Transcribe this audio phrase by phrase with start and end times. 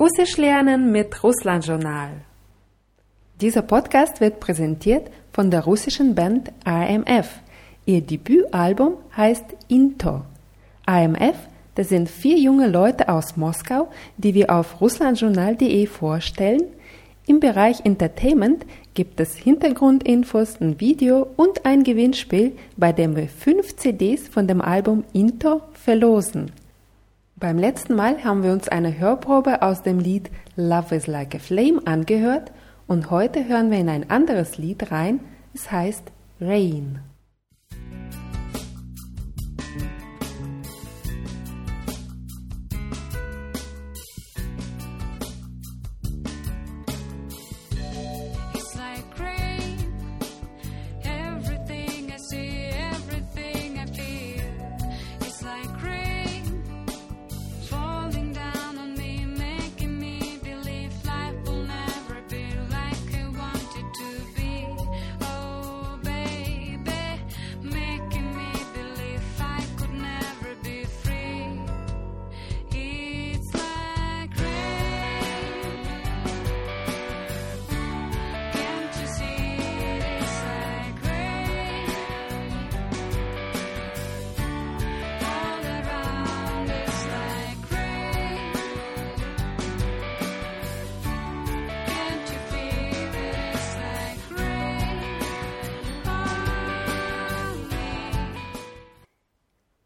[0.00, 2.22] Russisch lernen mit Russland Journal.
[3.38, 7.28] Dieser Podcast wird präsentiert von der russischen Band AMF.
[7.84, 10.22] Ihr Debütalbum heißt Into.
[10.86, 11.36] AMF,
[11.74, 16.62] das sind vier junge Leute aus Moskau, die wir auf russlandjournal.de vorstellen.
[17.26, 18.64] Im Bereich Entertainment
[18.94, 24.62] gibt es Hintergrundinfos, ein Video und ein Gewinnspiel, bei dem wir fünf CDs von dem
[24.62, 26.52] Album Into verlosen.
[27.40, 31.38] Beim letzten Mal haben wir uns eine Hörprobe aus dem Lied Love is Like a
[31.38, 32.52] Flame angehört
[32.86, 35.20] und heute hören wir in ein anderes Lied rein.
[35.54, 36.98] Es heißt Rain.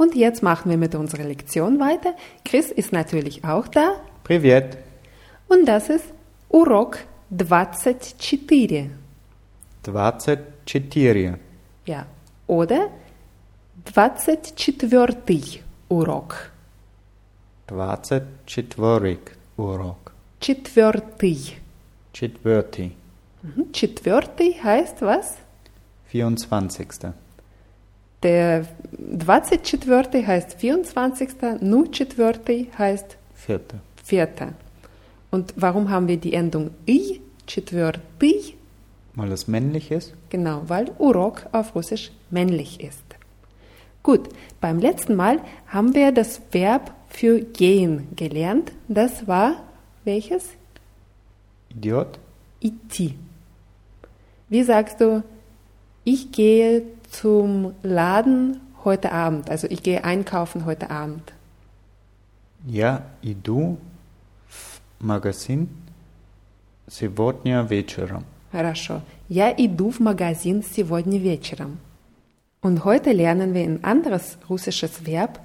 [0.00, 2.14] Und jetzt machen wir mit unserer Lektion weiter.
[2.46, 3.96] Chris ist natürlich auch da.
[4.24, 4.78] Привет.
[5.46, 6.06] Und das ist
[6.48, 8.14] Урок 24.
[8.18, 8.90] 24.
[11.84, 12.06] Ja,
[12.46, 12.88] oder
[13.92, 15.62] 24.
[15.90, 16.50] Urok.
[17.68, 18.64] 24.
[19.58, 20.12] Урок.
[20.40, 21.58] Четвертый.
[22.14, 22.92] Четвертый.
[23.72, 25.36] Четвертый heißt was?
[26.06, 27.12] 24.
[28.22, 28.66] Der
[28.98, 30.26] 24.
[30.26, 31.28] heißt 24.
[31.60, 32.66] 04.
[32.78, 33.60] heißt 4.
[34.04, 34.28] 4.
[35.30, 38.56] Und warum haben wir die Endung i, четвертый?
[39.14, 40.14] Weil es männlich ist?
[40.28, 43.02] Genau, weil Urok auf Russisch männlich ist.
[44.02, 44.28] Gut,
[44.60, 48.72] beim letzten Mal haben wir das Verb für gehen gelernt.
[48.88, 49.62] Das war
[50.04, 50.48] welches?
[51.70, 52.18] Idiot.
[52.60, 53.14] Iti.
[54.48, 55.22] Wie sagst du,
[56.04, 59.50] ich gehe zum Laden heute Abend.
[59.50, 61.32] Also ich gehe einkaufen heute Abend.
[62.66, 63.78] Ja, Я иду
[64.48, 65.68] в магазин
[66.88, 68.24] сегодня вечером.
[68.52, 69.02] Хорошо.
[69.28, 71.78] Я иду в магазин сегодня вечером.
[72.62, 75.40] Und heute lernen wir ein anderes russisches Verb,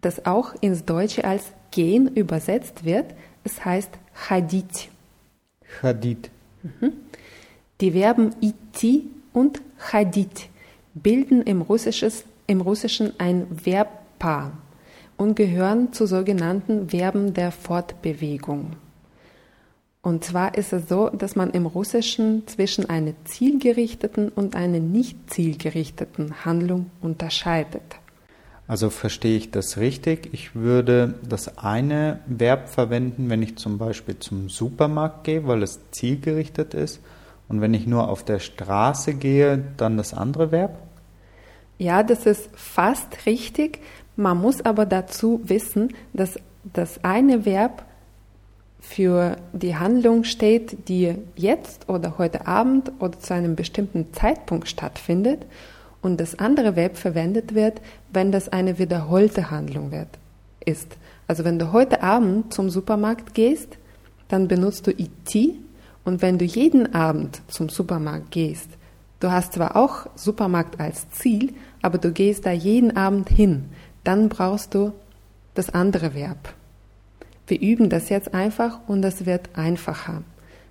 [0.00, 3.14] das auch ins Deutsche als gehen übersetzt wird.
[3.44, 3.90] Es heißt
[4.28, 4.90] ходить.
[5.80, 6.30] Ходить.
[6.62, 6.92] Mhm.
[7.80, 10.50] Die Verben идти und ходить
[10.94, 11.64] bilden im,
[12.46, 14.52] im Russischen ein Verbpaar
[15.16, 18.76] und gehören zu sogenannten Verben der Fortbewegung.
[20.02, 25.30] Und zwar ist es so, dass man im Russischen zwischen einer zielgerichteten und einer nicht
[25.30, 27.82] zielgerichteten Handlung unterscheidet.
[28.66, 30.30] Also verstehe ich das richtig?
[30.32, 35.80] Ich würde das eine Verb verwenden, wenn ich zum Beispiel zum Supermarkt gehe, weil es
[35.90, 37.00] zielgerichtet ist.
[37.50, 40.78] Und wenn ich nur auf der Straße gehe, dann das andere Verb?
[41.78, 43.80] Ja, das ist fast richtig.
[44.14, 47.84] Man muss aber dazu wissen, dass das eine Verb
[48.78, 55.44] für die Handlung steht, die jetzt oder heute Abend oder zu einem bestimmten Zeitpunkt stattfindet
[56.02, 57.80] und das andere Verb verwendet wird,
[58.12, 60.08] wenn das eine wiederholte Handlung wird,
[60.64, 60.96] ist.
[61.26, 63.76] Also wenn du heute Abend zum Supermarkt gehst,
[64.28, 65.56] dann benutzt du IT
[66.10, 68.68] und wenn du jeden Abend zum Supermarkt gehst,
[69.20, 73.66] du hast zwar auch Supermarkt als Ziel, aber du gehst da jeden Abend hin,
[74.02, 74.92] dann brauchst du
[75.54, 76.52] das andere Verb.
[77.46, 80.24] Wir üben das jetzt einfach und das wird einfacher.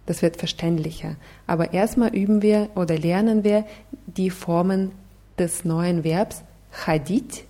[0.07, 1.15] Das wird verständlicher.
[1.47, 3.63] Aber erstmal üben wir oder lernen wir
[4.07, 4.91] die Formen
[5.37, 6.43] des neuen Verbs
[6.85, 7.45] Hadith.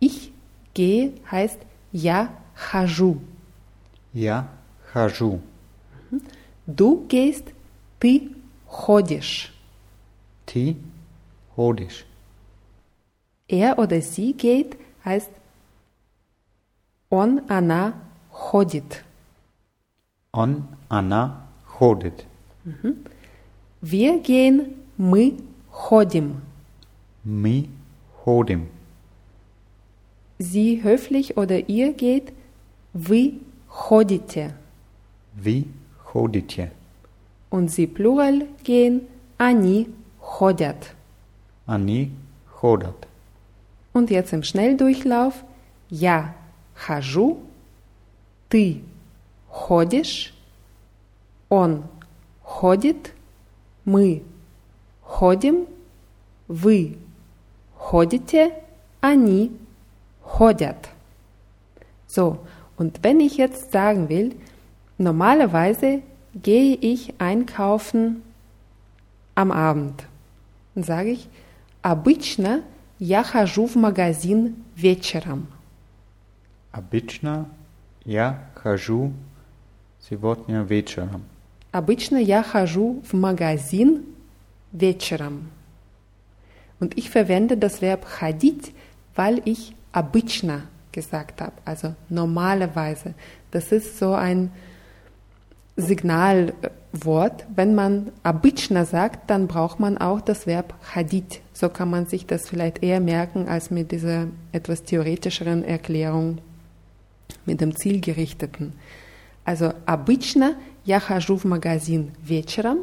[0.00, 0.32] Ich
[0.74, 1.60] gehe heißt
[1.92, 2.28] ja
[2.74, 3.16] haju.
[4.12, 4.48] Ja
[4.94, 5.40] haju.
[6.66, 7.52] Du gehst,
[8.00, 8.30] ты
[8.66, 9.52] ходишь.
[10.46, 10.76] Ты
[11.54, 12.04] ходишь.
[13.48, 15.30] Er oder sie geht heißt
[17.10, 17.94] он, она
[18.30, 19.04] ходит.
[20.32, 22.24] Он, она ходит.
[22.64, 23.06] Mhm.
[23.82, 25.36] Wir gehen, мы
[25.70, 26.40] ходим.
[27.22, 27.68] Мы
[28.24, 28.68] ходим.
[30.38, 32.32] Sie höflich oder ihr geht,
[32.94, 34.54] вы ходите.
[35.34, 35.83] Вы ходите
[36.14, 36.70] ходите.
[37.50, 39.02] Und sie Plural gehen
[39.36, 39.88] они
[40.20, 40.94] ходят.
[41.66, 42.12] Они
[42.46, 43.08] ходят.
[43.92, 45.34] Und jetzt im Schnelldurchlauf
[45.90, 46.34] я
[46.74, 47.40] хожу,
[48.48, 48.82] ты
[49.48, 50.34] ходишь,
[51.48, 51.84] он
[52.42, 53.12] ходит,
[53.84, 54.22] мы
[55.02, 55.66] ходим,
[56.48, 56.96] вы
[57.76, 58.52] ходите,
[59.00, 59.52] они
[60.22, 60.88] ходят.
[62.08, 62.38] So,
[62.76, 64.34] und wenn ich jetzt sagen will,
[64.98, 66.02] Normalerweise
[66.34, 68.22] gehe ich einkaufen
[69.34, 70.04] am Abend.
[70.74, 71.28] Dann sage ich,
[71.82, 72.62] обычно
[72.98, 75.48] я хожу в магазин вечером.
[76.72, 77.48] Обычно
[78.04, 79.12] я хожу
[80.08, 81.24] сегодня вечером.
[81.72, 84.04] Обычно я хожу в магазин
[84.72, 85.50] вечером.
[86.80, 88.72] Und ich verwende das Verb ходить,
[89.14, 90.62] weil ich обычно
[90.92, 93.14] gesagt habe, also normalerweise.
[93.50, 94.50] Das ist so ein
[95.76, 97.46] Signalwort.
[97.54, 101.40] Wenn man abitschna sagt, dann braucht man auch das Verb hadit.
[101.52, 106.38] So kann man sich das vielleicht eher merken als mit dieser etwas theoretischeren Erklärung
[107.46, 108.72] mit dem zielgerichteten.
[109.44, 110.52] Also abitschna,
[110.84, 112.78] ja хожу в магазин вечером,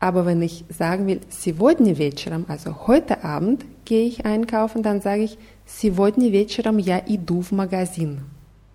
[0.00, 5.24] aber wenn ich sagen will сегодня вечером, also heute Abend gehe ich einkaufen, dann sage
[5.24, 8.20] ich сегодня вечером я иду в магазин.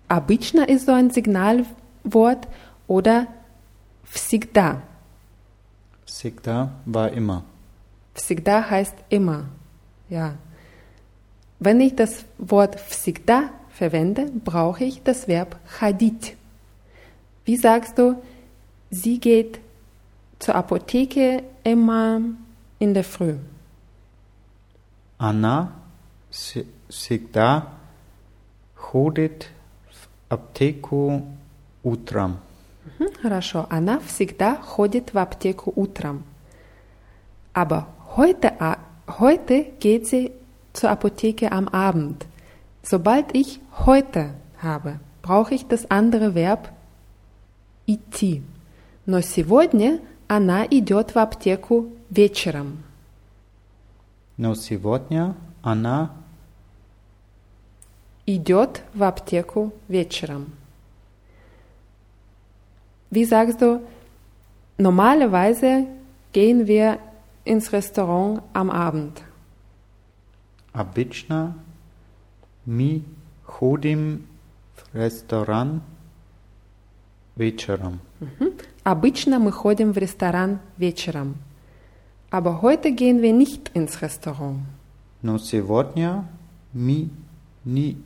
[0.08, 2.46] Обычно ist so ein Signalwort
[2.86, 3.26] oder
[4.04, 4.82] всегда.
[6.06, 7.44] Всегда war immer.
[8.14, 9.46] Всегда heißt immer.
[10.08, 10.34] Ja.
[11.58, 16.36] Wenn ich das Wort всегда verwende, brauche ich das Verb ходить.
[17.44, 18.22] Wie sagst du,
[18.90, 19.60] sie geht
[20.38, 22.20] zur Apotheke immer
[22.78, 23.36] in der Früh?
[25.18, 25.72] Anna
[26.88, 27.68] всегда
[28.74, 29.48] ходит
[29.90, 31.22] в аптеку
[31.82, 32.40] утром.
[33.22, 33.66] Хорошо.
[33.70, 36.24] Она всегда ходит в аптеку утром.
[37.52, 37.86] Aber
[38.16, 38.52] heute,
[39.06, 40.32] heute geht sie
[40.72, 42.26] zur Apotheke am Abend.
[42.82, 46.72] Sobald ich heute habe, brauche ich das andere Verb
[47.86, 48.42] идти.
[49.06, 52.82] Но сегодня она идет в аптеку вечером.
[54.36, 56.10] Но сегодня она
[58.26, 60.52] идет в аптеку вечером.
[63.14, 63.80] Wie sagst du,
[64.76, 65.86] normalerweise
[66.32, 66.98] gehen wir
[67.44, 69.22] ins Restaurant am Abend.
[70.72, 71.54] Обычно
[72.66, 73.02] мы
[73.44, 74.26] ходим
[74.74, 75.82] в ресторан
[77.36, 78.00] вечером.
[78.82, 81.36] Обычно мы ходим в ресторан вечером.
[82.32, 84.58] Aber heute gehen wir nicht ins Restaurant.
[85.22, 86.26] Но сегодня
[86.72, 87.10] мы
[87.64, 87.96] не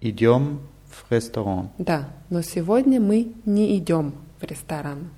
[0.00, 0.60] идем
[0.92, 1.70] в ресторан.
[1.78, 5.10] Да, но сегодня мы не идем в ресторан.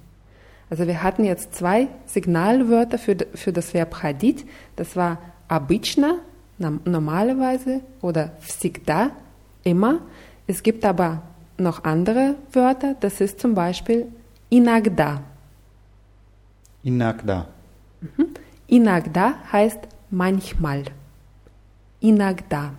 [0.71, 4.47] Also wir hatten jetzt zwei Signalwörter für, für das Verb ходить.
[4.77, 5.19] Das war
[5.49, 6.21] обычно,
[6.59, 9.11] normalerweise oder всегда,
[9.63, 10.01] immer.
[10.47, 11.23] Es gibt aber
[11.59, 12.95] noch andere Wörter.
[13.01, 14.07] Das ist zum Beispiel
[14.51, 15.23] иногда.
[16.83, 17.47] Иногда.
[18.01, 18.35] Mhm.
[18.67, 19.81] Иногда heißt
[20.11, 20.85] manchmal.
[22.01, 22.75] Иногда.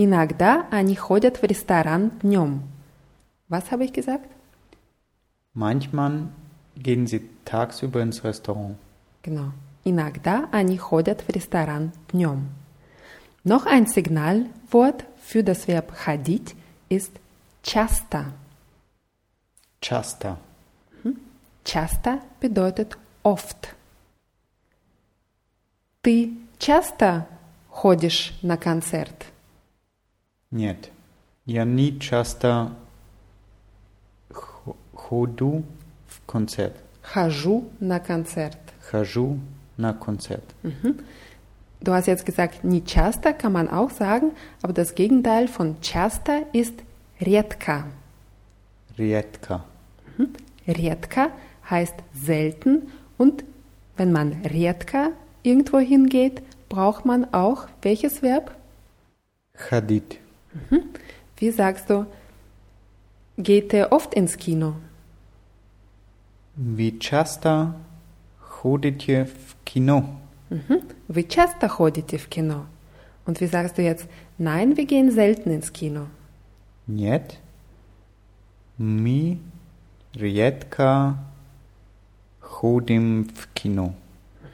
[0.00, 2.62] Иногда они ходят в ресторан днем.
[3.48, 4.30] Was habe ich gesagt?
[5.54, 6.28] Manchmal
[6.76, 8.76] gehen sie tagsüber ins Restaurant.
[9.22, 9.50] Genau.
[9.82, 12.48] Иногда они ходят в ресторан днем.
[13.42, 16.54] Noch ein Signalwort für das Verb ходить
[16.88, 17.10] ist
[17.64, 18.26] часто.
[19.80, 20.38] Часто.
[21.64, 23.74] Часто bedeutet oft.
[26.02, 27.26] Ты часто
[27.68, 29.26] ходишь на концерт?
[30.50, 30.90] Нет,
[31.44, 32.72] я не часто
[34.94, 35.62] ходу
[36.06, 36.74] в концерт.
[37.02, 38.58] Хожу на концерт.
[38.90, 39.38] Хожу
[39.76, 40.44] на концерт.
[40.62, 41.04] Mhm.
[41.80, 46.44] Du hast jetzt gesagt, не часто kann man auch sagen, aber das Gegenteil von часто
[46.52, 46.74] ist
[47.20, 47.84] редко.
[48.98, 49.64] Редко.
[50.16, 50.32] Mhm.
[50.66, 51.30] Редко
[51.68, 53.44] heißt selten und
[53.96, 55.12] wenn man редко
[55.42, 58.56] irgendwo hingeht, braucht man auch welches Verb?
[59.54, 60.20] Ходить.
[60.70, 60.82] Mhm.
[61.36, 62.06] Wie sagst du,
[63.36, 64.74] geht er oft ins Kino?
[66.56, 67.74] Wie часто
[68.40, 70.18] ходите в кино?
[70.50, 70.82] Mhm.
[71.08, 72.66] Wie часто ходите в кино?
[73.26, 76.06] Und wie sagst du jetzt, nein, wir gehen selten ins Kino?
[76.86, 77.38] Нет,
[78.78, 79.38] мы
[80.14, 81.18] редко
[82.40, 83.94] ходим в кино.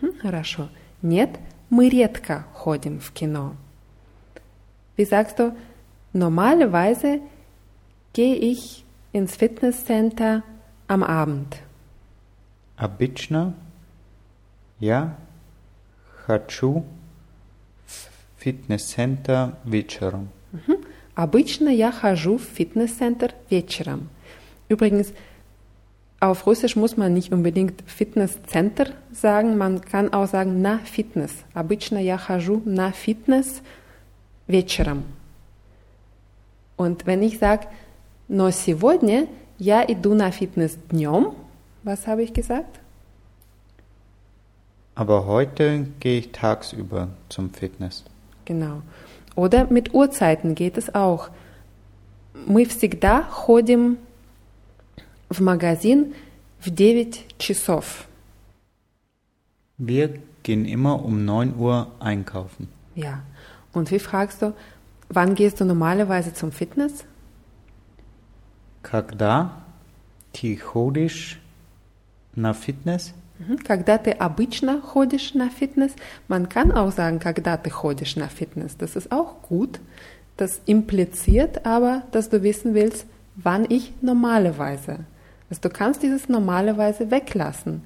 [0.01, 0.21] Mhm.
[0.21, 0.69] Хорошо.
[1.03, 1.39] Нет,
[1.71, 3.57] мы редко ходим в кино.
[4.97, 5.53] Wie sagst du,
[6.15, 7.21] Normalerweise
[8.13, 10.45] gehe ich ins Fitnesscenter
[10.87, 11.57] am Abend.
[12.77, 13.55] Обычно
[14.79, 15.17] я
[16.25, 16.85] хочу
[17.87, 20.29] в фитнес-центр вечером.
[21.17, 24.09] Обычно я хожу в фитнес-центр вечером.
[24.69, 25.13] Übrigens,
[26.21, 31.33] auf Russisch muss man nicht unbedingt Fitnesscenter sagen, man kann auch sagen na Fitness.
[31.55, 33.63] Обычно я хожу на фитнес
[34.47, 35.03] вечером.
[36.77, 37.67] Und wenn ich sage,
[38.29, 39.29] но сегодня
[39.59, 41.35] я иду на фитнес днем,
[41.83, 42.81] was habe ich gesagt?
[44.95, 48.05] Aber heute gehe ich tagsüber zum Fitness.
[48.45, 48.83] Genau.
[49.35, 51.31] Oder mit Uhrzeiten geht es auch.
[52.47, 53.99] Мы всегда ходим
[55.29, 56.15] в магазин
[56.61, 58.07] в 9 часов.
[59.79, 62.69] Wir gehen immer um 9 Uhr einkaufen.
[62.95, 63.23] Ja.
[63.73, 64.55] Und wie fragst du,
[65.15, 67.05] Wann gehst du normalerweise zum Fitness?
[68.83, 69.63] Когда
[70.33, 71.41] ты ходишь
[72.35, 73.15] на фитнес?
[73.65, 75.93] Когда ты обычно ходишь на фитнес?
[76.29, 78.77] Man kann auch sagen, когда ты ходишь на фитнес.
[78.77, 79.79] Das ist auch gut.
[80.37, 83.07] Das impliziert aber, dass du wissen willst,
[83.37, 85.05] wann ich normalerweise.
[85.49, 87.83] Also du kannst dieses normalerweise weglassen.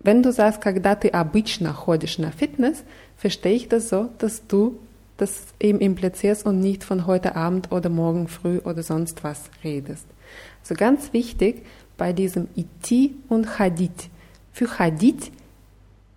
[0.00, 2.84] Wenn du sagst, когда ты обычно ходишь на фитнес,
[3.18, 4.78] verstehe ich das so, dass du
[5.18, 10.06] das eben implizierst und nicht von heute Abend oder morgen früh oder sonst was redest.
[10.62, 11.62] Also ganz wichtig
[11.96, 14.08] bei diesem Iti und Hadith.
[14.52, 15.30] Für Hadith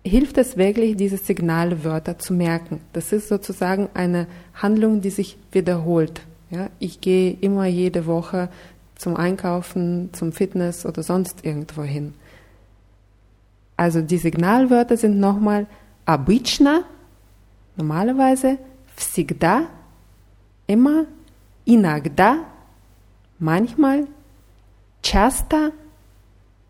[0.04, 2.80] hilft es wirklich, diese Signalwörter zu merken.
[2.92, 6.22] Das ist sozusagen eine Handlung, die sich wiederholt.
[6.50, 8.48] Ja, ich gehe immer jede Woche
[8.96, 12.14] zum Einkaufen, zum Fitness oder sonst irgendwo hin.
[13.76, 15.66] Also die Signalwörter sind nochmal
[16.04, 16.82] abitschna,
[17.76, 18.58] normalerweise,
[18.96, 19.66] всегда,
[20.66, 21.06] immer,
[21.64, 22.44] иногда,
[23.38, 24.06] manchmal,
[25.02, 25.72] часто,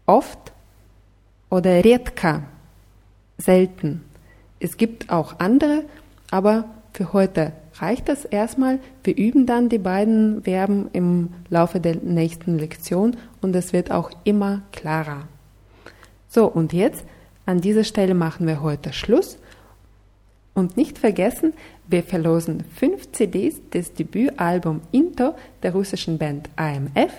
[0.07, 0.52] oft
[1.50, 2.43] oder редко,
[3.38, 4.05] selten.
[4.61, 5.85] Es gibt auch andere,
[6.31, 8.79] aber für heute reicht das erstmal.
[9.02, 14.11] Wir üben dann die beiden Verben im Laufe der nächsten Lektion und es wird auch
[14.25, 15.29] immer klarer.
[16.29, 17.05] So, und jetzt
[17.45, 19.38] an dieser Stelle machen wir heute Schluss
[20.54, 21.54] und nicht vergessen,
[21.87, 27.12] wir verlosen fünf CDs des Debütalbum Into der russischen Band AMF.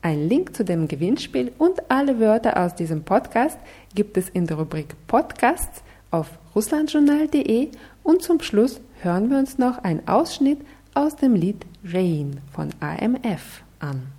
[0.00, 3.58] Ein Link zu dem Gewinnspiel und alle Wörter aus diesem Podcast
[3.94, 7.68] gibt es in der Rubrik Podcasts auf russlandjournal.de
[8.04, 10.60] und zum Schluss hören wir uns noch einen Ausschnitt
[10.94, 14.17] aus dem Lied Rain von AMF an.